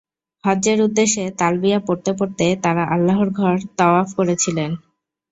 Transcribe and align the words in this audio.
হজ্জের 0.43 0.79
উদ্দেশ্যে 0.81 1.23
তালবিয়া 1.39 1.79
পড়তে 1.87 2.11
পড়তে 2.19 2.45
তারা 2.63 2.83
আল্লাহর 2.93 3.29
ঘর 3.31 3.55
তওয়াফ 3.77 4.09
করছিলেন। 4.17 4.71